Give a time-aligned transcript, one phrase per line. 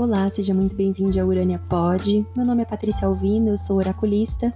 [0.00, 2.24] Olá, seja muito bem-vindo ao Urânia Pod.
[2.36, 4.54] Meu nome é Patrícia Alvino, eu sou oraculista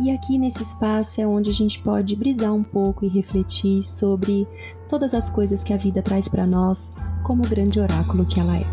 [0.00, 4.48] e aqui nesse espaço é onde a gente pode brisar um pouco e refletir sobre
[4.88, 6.90] todas as coisas que a vida traz para nós,
[7.22, 8.64] como o grande oráculo que ela é.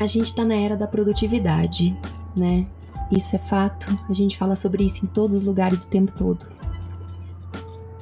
[0.00, 1.94] A gente está na era da produtividade,
[2.34, 2.66] né?
[3.10, 6.46] Isso é fato, a gente fala sobre isso em todos os lugares o tempo todo.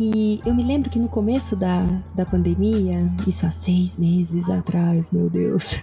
[0.00, 1.82] E eu me lembro que no começo da,
[2.14, 5.82] da pandemia, isso há seis meses atrás, meu Deus,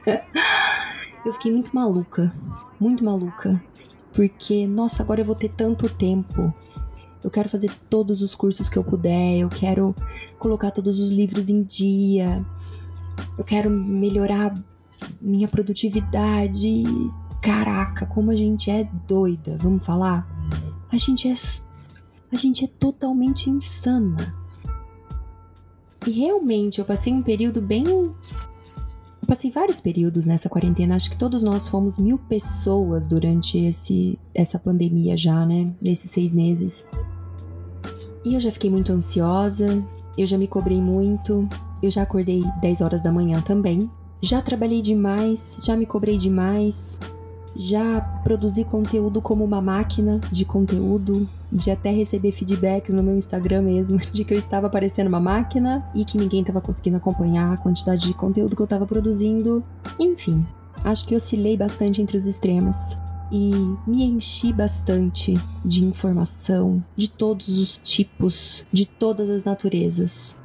[1.23, 2.34] eu fiquei muito maluca,
[2.80, 3.63] muito maluca.
[4.13, 6.52] Porque, nossa, agora eu vou ter tanto tempo.
[7.23, 9.93] Eu quero fazer todos os cursos que eu puder, eu quero
[10.40, 12.43] colocar todos os livros em dia,
[13.38, 14.52] eu quero melhorar
[15.21, 16.85] minha produtividade.
[17.40, 20.27] Caraca, como a gente é doida, vamos falar?
[20.91, 21.35] A gente é
[22.32, 24.36] a gente é totalmente insana.
[26.06, 27.86] E realmente eu passei um período bem.
[27.86, 28.16] Eu
[29.28, 30.96] passei vários períodos nessa quarentena.
[30.96, 35.74] Acho que todos nós fomos mil pessoas durante esse, essa pandemia já, né?
[35.82, 36.86] Nesses seis meses.
[38.24, 39.86] E eu já fiquei muito ansiosa,
[40.18, 41.48] eu já me cobrei muito,
[41.82, 43.90] eu já acordei 10 horas da manhã também.
[44.22, 47.00] Já trabalhei demais, já me cobrei demais,
[47.58, 53.64] já produzi conteúdo como uma máquina de conteúdo, de até receber feedbacks no meu Instagram
[53.64, 57.58] mesmo, de que eu estava parecendo uma máquina e que ninguém estava conseguindo acompanhar a
[57.58, 59.64] quantidade de conteúdo que eu estava produzindo.
[59.99, 60.46] Enfim,
[60.84, 62.96] acho que oscilei bastante entre os extremos
[63.32, 63.52] e
[63.86, 65.34] me enchi bastante
[65.66, 70.38] de informação de todos os tipos, de todas as naturezas.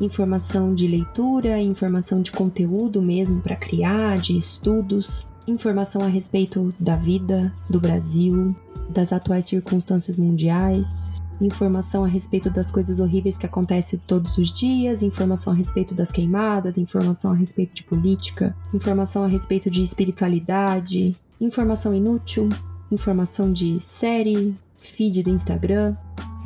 [0.00, 6.96] Informação de leitura, informação de conteúdo mesmo para criar, de estudos, informação a respeito da
[6.96, 8.54] vida do Brasil,
[8.88, 15.02] das atuais circunstâncias mundiais, informação a respeito das coisas horríveis que acontecem todos os dias,
[15.02, 21.14] informação a respeito das queimadas, informação a respeito de política, informação a respeito de espiritualidade,
[21.40, 22.48] informação inútil,
[22.90, 25.94] informação de série, feed do Instagram,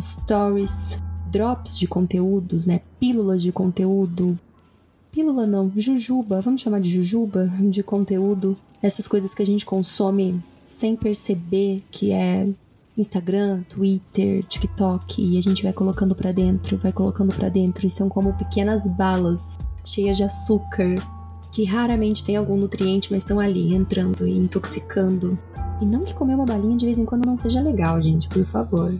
[0.00, 0.98] stories,
[1.30, 2.80] drops de conteúdos, né?
[2.98, 4.38] Pílulas de conteúdo.
[5.12, 10.42] Pílula não, jujuba, vamos chamar de jujuba de conteúdo essas coisas que a gente consome
[10.64, 12.48] sem perceber que é
[12.96, 17.90] Instagram, Twitter, TikTok e a gente vai colocando para dentro, vai colocando para dentro e
[17.90, 20.94] são como pequenas balas cheias de açúcar
[21.52, 25.38] que raramente tem algum nutriente, mas estão ali entrando e intoxicando.
[25.80, 28.44] E não que comer uma balinha de vez em quando não seja legal, gente, por
[28.44, 28.94] favor.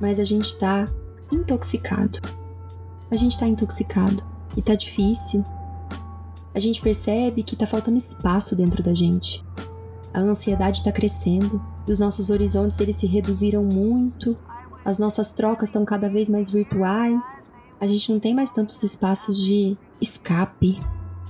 [0.00, 0.88] Mas a gente tá
[1.30, 2.18] intoxicado.
[3.10, 4.24] A gente tá intoxicado
[4.56, 5.44] e tá difícil
[6.56, 9.44] a gente percebe que tá faltando espaço dentro da gente.
[10.14, 14.34] A ansiedade está crescendo, os nossos horizontes eles se reduziram muito,
[14.82, 19.38] as nossas trocas estão cada vez mais virtuais, a gente não tem mais tantos espaços
[19.38, 20.80] de escape.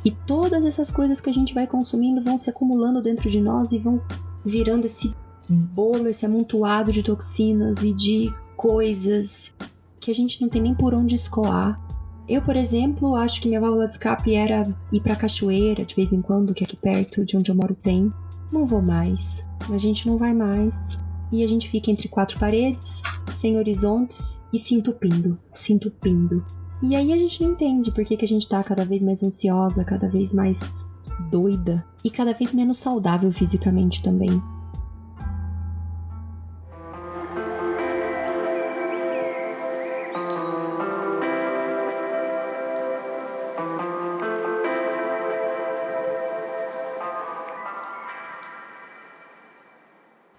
[0.05, 3.73] E todas essas coisas que a gente vai consumindo vão se acumulando dentro de nós
[3.73, 4.01] e vão
[4.45, 5.13] virando esse
[5.49, 9.53] bolo, esse amontoado de toxinas e de coisas
[9.99, 11.85] que a gente não tem nem por onde escoar.
[12.29, 16.13] Eu, por exemplo, acho que minha válvula de escape era ir pra cachoeira de vez
[16.13, 18.13] em quando, que aqui perto de onde eu moro tem.
[18.51, 19.49] Não vou mais.
[19.71, 20.97] A gente não vai mais.
[21.31, 26.45] E a gente fica entre quatro paredes, sem horizontes e se entupindo, se entupindo.
[26.83, 29.23] E aí a gente não entende por que, que a gente tá cada vez mais
[29.23, 30.85] ansiosa, cada vez mais
[31.31, 34.41] doida e cada vez menos saudável fisicamente também.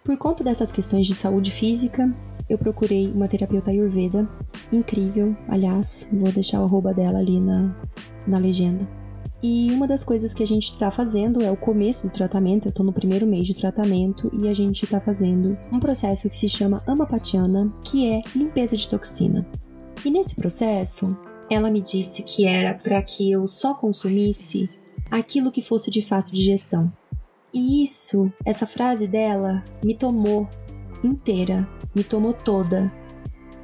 [0.08, 2.10] Por conta dessas questões de saúde física,
[2.48, 4.26] eu procurei uma terapeuta ayurveda,
[4.72, 7.76] incrível, aliás, vou deixar o arroba dela ali na,
[8.26, 8.88] na legenda.
[9.44, 12.70] E uma das coisas que a gente está fazendo é o começo do tratamento, eu
[12.70, 16.48] estou no primeiro mês de tratamento e a gente está fazendo um processo que se
[16.48, 19.46] chama Amapatiana, que é limpeza de toxina.
[20.06, 21.18] E nesse processo,
[21.52, 24.70] ela me disse que era para que eu só consumisse
[25.12, 26.90] aquilo que fosse de fácil digestão.
[27.54, 30.48] E isso, essa frase dela, me tomou
[31.04, 32.92] inteira, me tomou toda.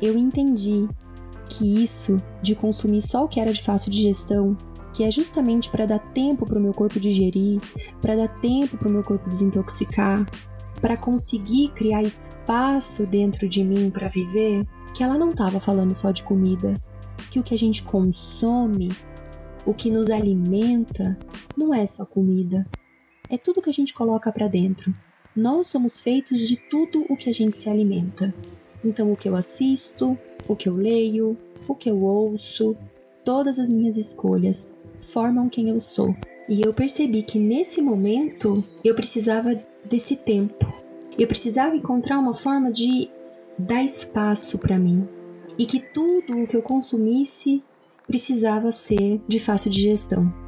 [0.01, 0.87] Eu entendi
[1.49, 4.57] que isso de consumir só o que era de fácil digestão,
[4.93, 7.59] que é justamente para dar tempo para o meu corpo digerir,
[8.01, 10.25] para dar tempo para o meu corpo desintoxicar,
[10.81, 16.11] para conseguir criar espaço dentro de mim para viver, que ela não estava falando só
[16.11, 16.79] de comida,
[17.29, 18.91] que o que a gente consome,
[19.65, 21.17] o que nos alimenta,
[21.57, 22.65] não é só comida,
[23.33, 24.93] é tudo que a gente coloca para dentro.
[25.35, 28.31] Nós somos feitos de tudo o que a gente se alimenta.
[28.85, 30.15] Então, o que eu assisto,
[30.47, 31.35] o que eu leio,
[31.67, 32.77] o que eu ouço,
[33.25, 36.15] todas as minhas escolhas formam quem eu sou.
[36.47, 40.71] E eu percebi que nesse momento eu precisava desse tempo.
[41.17, 43.09] Eu precisava encontrar uma forma de
[43.57, 45.07] dar espaço para mim
[45.57, 47.63] e que tudo o que eu consumisse
[48.05, 50.42] precisava ser de fácil digestão.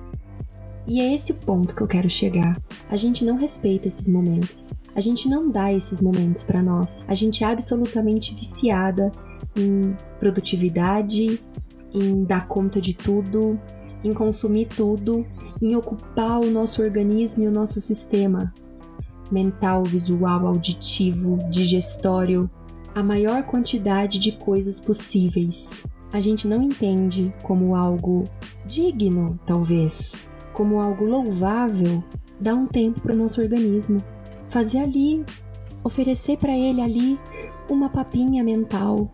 [0.87, 2.61] E é esse o ponto que eu quero chegar.
[2.89, 4.73] A gente não respeita esses momentos.
[4.95, 7.05] A gente não dá esses momentos para nós.
[7.07, 9.11] A gente é absolutamente viciada
[9.55, 11.41] em produtividade,
[11.93, 13.57] em dar conta de tudo,
[14.03, 15.25] em consumir tudo,
[15.61, 18.53] em ocupar o nosso organismo e o nosso sistema
[19.31, 22.49] mental, visual, auditivo, digestório,
[22.93, 25.85] a maior quantidade de coisas possíveis.
[26.13, 28.29] A gente não entende como algo
[28.65, 32.03] digno, talvez, como algo louvável,
[32.39, 34.03] dar um tempo para o nosso organismo,
[34.43, 35.23] fazer ali,
[35.83, 37.19] oferecer para ele ali
[37.69, 39.09] uma papinha mental,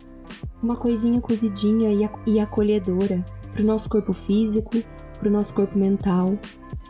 [0.62, 1.90] uma coisinha cozidinha
[2.26, 4.70] e acolhedora para o nosso corpo físico,
[5.18, 6.38] para o nosso corpo mental,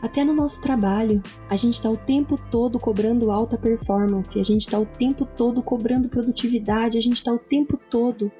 [0.02, 1.22] até no nosso trabalho.
[1.48, 5.62] A gente está o tempo todo cobrando alta performance, a gente está o tempo todo
[5.62, 8.30] cobrando produtividade, a gente está o tempo todo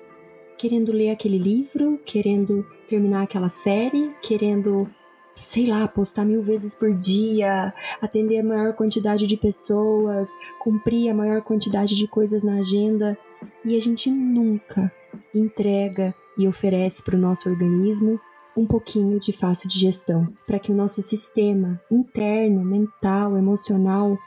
[0.59, 4.89] querendo ler aquele livro, querendo terminar aquela série, querendo
[5.35, 10.29] sei lá, postar mil vezes por dia, atender a maior quantidade de pessoas,
[10.61, 13.17] cumprir a maior quantidade de coisas na agenda.
[13.65, 14.93] E a gente nunca
[15.35, 18.21] entrega e oferece para o nosso organismo
[18.57, 24.19] um pouquinho de fácil digestão, para que o nosso sistema interno, mental, emocional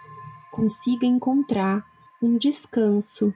[0.51, 1.85] consiga encontrar
[2.21, 3.33] um descanso,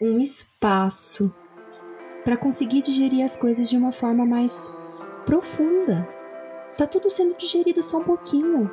[0.00, 1.32] um espaço
[2.24, 4.70] para conseguir digerir as coisas de uma forma mais
[5.26, 6.08] profunda,
[6.76, 8.70] Tá tudo sendo digerido só um pouquinho.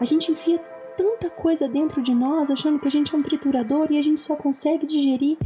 [0.00, 0.58] A gente enfia
[0.96, 4.20] tanta coisa dentro de nós achando que a gente é um triturador e a gente
[4.20, 5.38] só consegue digerir,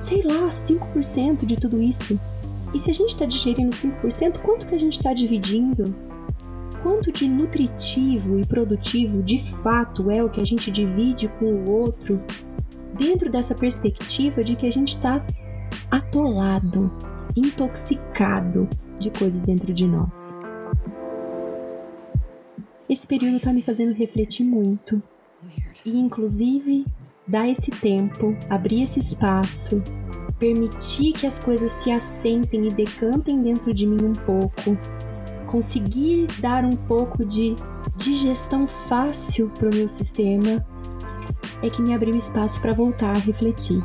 [0.00, 2.20] sei lá, 5% de tudo isso.
[2.74, 5.94] E se a gente está digerindo 5%, quanto que a gente está dividindo?
[6.82, 11.70] Quanto de nutritivo e produtivo de fato é o que a gente divide com o
[11.70, 12.20] outro,
[12.94, 15.24] dentro dessa perspectiva de que a gente está
[15.90, 16.92] atolado,
[17.36, 18.68] intoxicado
[18.98, 20.41] de coisas dentro de nós?
[22.92, 25.02] Esse período está me fazendo refletir muito.
[25.82, 26.84] E, inclusive,
[27.26, 29.82] dar esse tempo, abrir esse espaço,
[30.38, 34.76] permitir que as coisas se assentem e decantem dentro de mim um pouco,
[35.46, 37.56] conseguir dar um pouco de
[37.96, 40.62] digestão fácil para o meu sistema,
[41.62, 43.82] é que me abriu espaço para voltar a refletir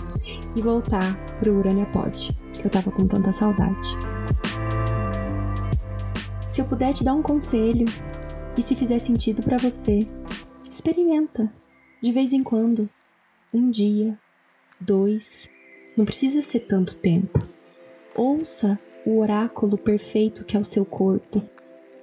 [0.54, 3.88] e voltar para o Urânia Pod, que eu tava com tanta saudade.
[6.52, 7.86] Se eu puder te dar um conselho,
[8.58, 10.08] e se fizer sentido para você,
[10.68, 11.54] experimenta.
[12.02, 12.90] De vez em quando.
[13.54, 14.18] Um dia,
[14.80, 15.50] dois.
[15.96, 17.48] Não precisa ser tanto tempo.
[18.16, 21.42] Ouça o oráculo perfeito que é o seu corpo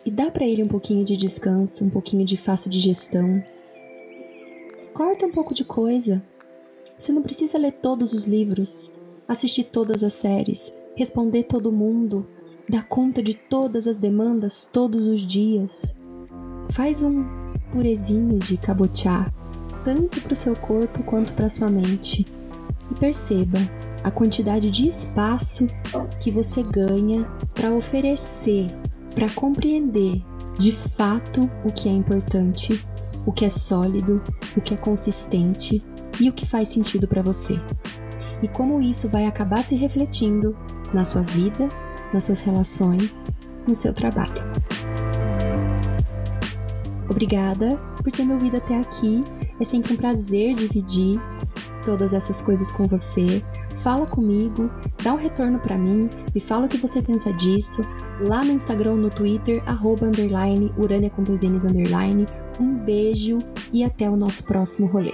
[0.06, 3.42] e dá para ele um pouquinho de descanso, um pouquinho de fácil digestão.
[4.92, 6.22] Corta um pouco de coisa.
[6.96, 8.90] Você não precisa ler todos os livros,
[9.26, 12.26] assistir todas as séries, responder todo mundo,
[12.68, 15.96] dar conta de todas as demandas todos os dias.
[16.70, 17.24] Faz um
[17.70, 19.30] purezinho de cabotiá,
[19.84, 22.26] tanto para o seu corpo quanto para sua mente.
[22.90, 23.58] E perceba
[24.02, 25.68] a quantidade de espaço
[26.20, 28.70] que você ganha para oferecer,
[29.14, 30.22] para compreender
[30.58, 32.84] de fato o que é importante,
[33.26, 34.22] o que é sólido,
[34.56, 35.82] o que é consistente
[36.20, 37.58] e o que faz sentido para você.
[38.42, 40.56] E como isso vai acabar se refletindo
[40.92, 41.70] na sua vida,
[42.12, 43.28] nas suas relações,
[43.66, 44.42] no seu trabalho.
[47.08, 49.24] Obrigada por ter me ouvido até aqui.
[49.60, 51.20] É sempre um prazer dividir
[51.84, 53.42] todas essas coisas com você.
[53.76, 54.70] Fala comigo,
[55.02, 57.84] dá um retorno para mim, me fala o que você pensa disso,
[58.20, 62.26] lá no Instagram, no Twitter, arroba, underline, urânia com dois N's, underline.
[62.58, 63.38] Um beijo
[63.72, 65.12] e até o nosso próximo rolê.